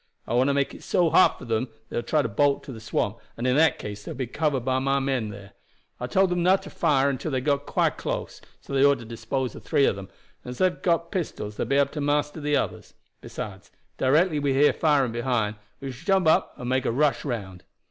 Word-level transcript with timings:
I 0.25 0.33
want 0.33 0.47
to 0.47 0.53
make 0.55 0.73
it 0.73 0.81
so 0.81 1.11
hot 1.11 1.37
for 1.37 1.45
them 1.45 1.65
that 1.67 1.73
they 1.89 1.95
will 1.95 2.01
try 2.01 2.23
to 2.23 2.27
bolt 2.27 2.63
to 2.63 2.71
the 2.71 2.79
swamp, 2.79 3.19
and 3.37 3.45
in 3.45 3.55
that 3.57 3.77
case 3.77 4.01
they 4.01 4.09
will 4.11 4.17
be 4.17 4.25
covered 4.25 4.65
by 4.65 4.77
the 4.79 4.99
men 4.99 5.29
there. 5.29 5.53
I 5.99 6.07
told 6.07 6.31
them 6.31 6.41
not 6.41 6.63
to 6.63 6.71
fire 6.71 7.07
until 7.07 7.29
they 7.29 7.39
got 7.39 7.67
quite 7.67 7.97
close; 7.97 8.41
so 8.61 8.73
they 8.73 8.83
ought 8.83 8.97
to 8.97 9.05
dispose 9.05 9.53
of 9.53 9.61
three 9.63 9.85
of 9.85 9.95
them, 9.95 10.09
and 10.43 10.49
as 10.53 10.57
they 10.57 10.65
have 10.65 10.81
got 10.81 11.11
pistols 11.11 11.57
they 11.57 11.65
will 11.65 11.69
be 11.69 11.75
able 11.75 11.89
to 11.91 12.01
master 12.01 12.41
the 12.41 12.57
others; 12.57 12.95
besides, 13.21 13.69
directly 13.99 14.39
we 14.39 14.53
hear 14.53 14.73
firing 14.73 15.11
behind, 15.11 15.57
we 15.79 15.91
shall 15.91 16.15
jump 16.15 16.27
up 16.27 16.55
and 16.57 16.67
make 16.67 16.87
a 16.87 16.91
rush 16.91 17.23
round. 17.23 17.63